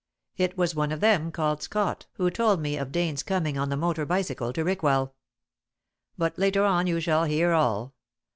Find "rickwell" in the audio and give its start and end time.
4.63-5.13